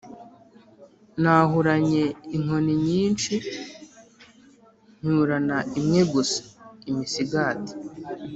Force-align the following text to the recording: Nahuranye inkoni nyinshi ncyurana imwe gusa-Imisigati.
Nahuranye 1.21 2.03
inkoni 2.35 2.73
nyinshi 2.87 3.33
ncyurana 4.99 5.57
imwe 5.79 6.01
gusa-Imisigati. 6.11 7.73